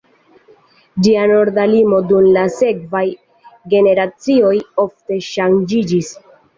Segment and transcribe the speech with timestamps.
[1.07, 3.05] Ĝia norda limo dum la sekvaj
[3.77, 6.15] generacioj ofte ŝanĝiĝis.